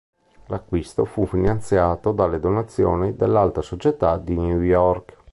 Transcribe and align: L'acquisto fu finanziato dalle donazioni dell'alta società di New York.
L'acquisto 0.47 1.05
fu 1.05 1.27
finanziato 1.27 2.11
dalle 2.11 2.39
donazioni 2.39 3.15
dell'alta 3.15 3.61
società 3.61 4.17
di 4.17 4.35
New 4.35 4.59
York. 4.61 5.15